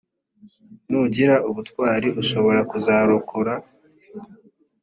[0.89, 3.53] nugira ubutwari ushobora kuzarokora